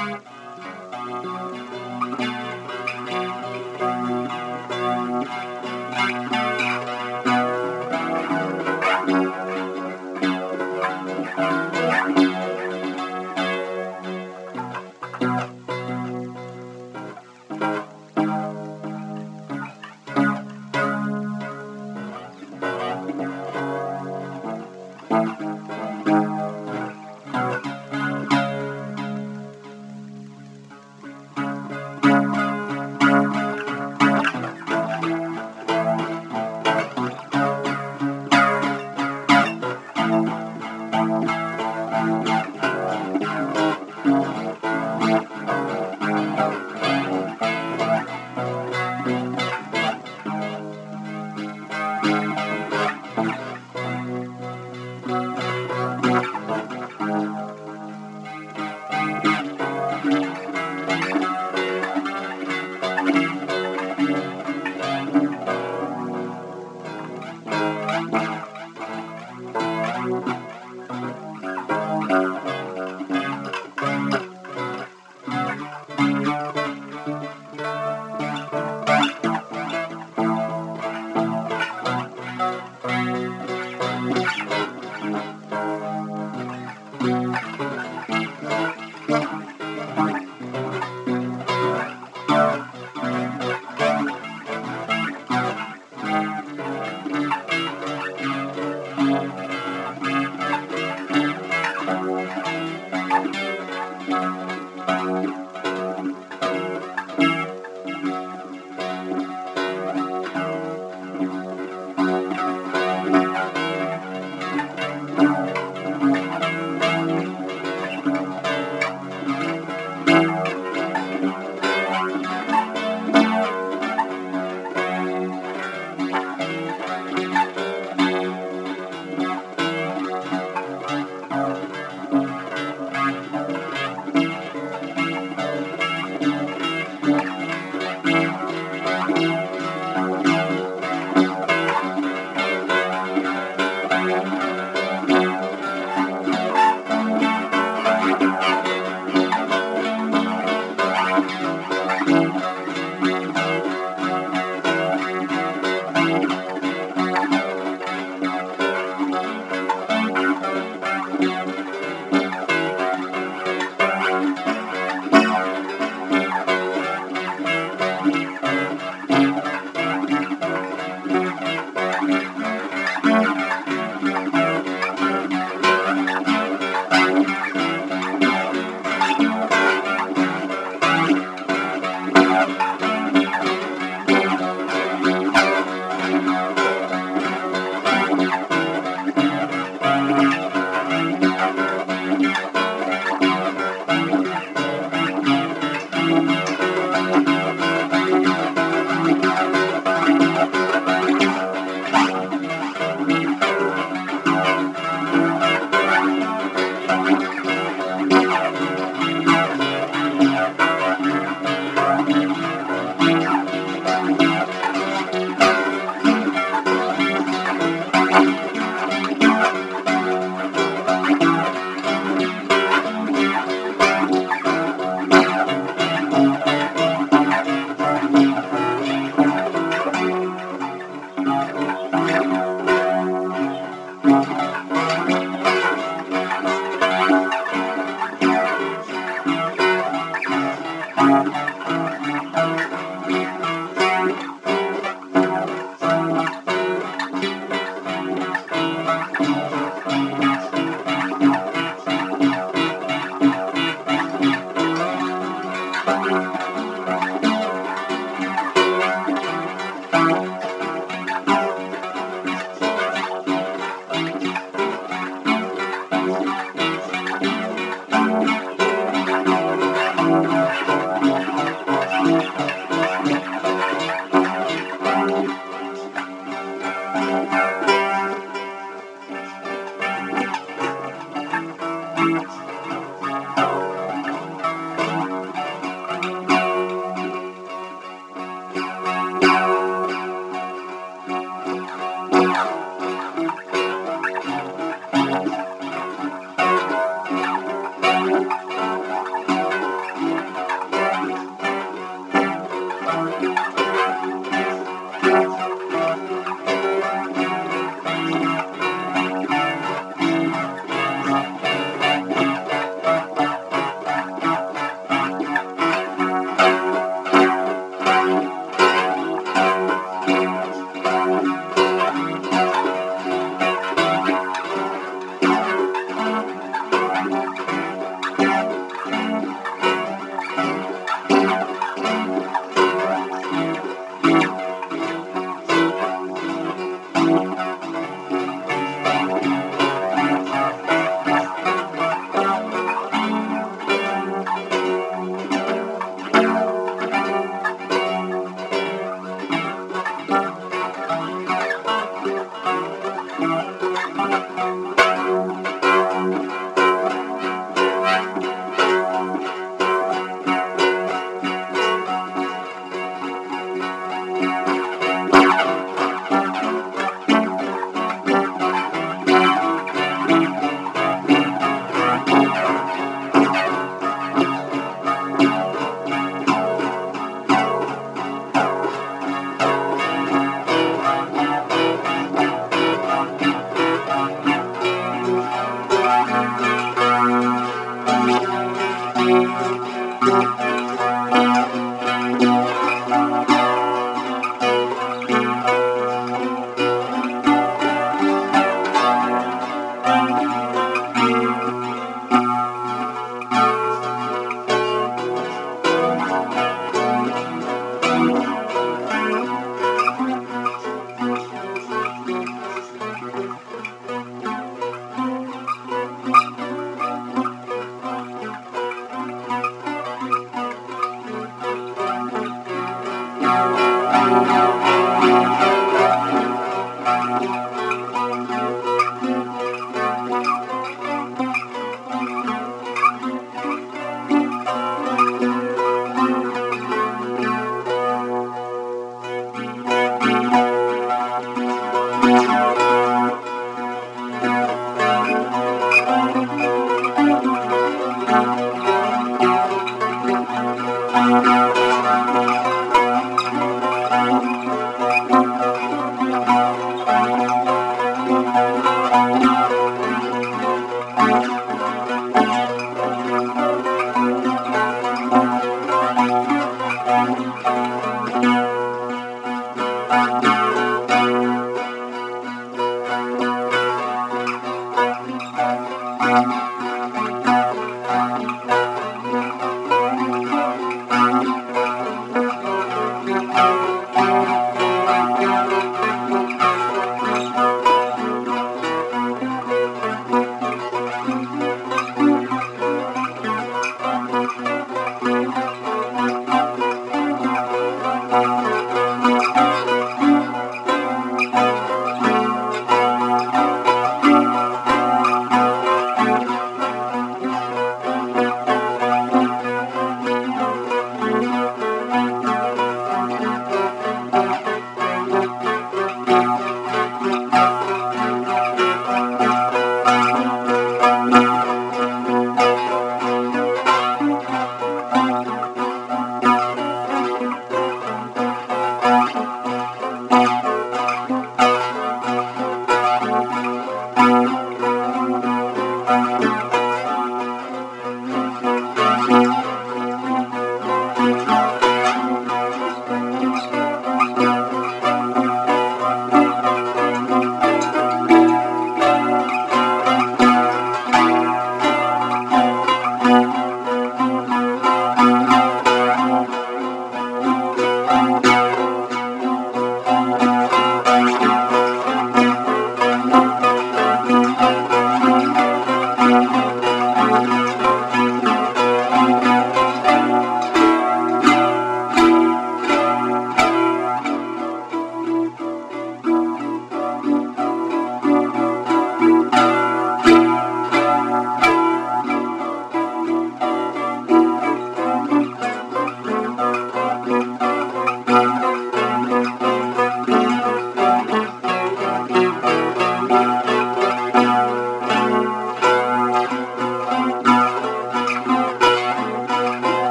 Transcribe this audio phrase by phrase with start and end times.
[0.00, 0.24] Thank
[2.20, 2.29] you.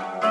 [0.00, 0.29] Bye.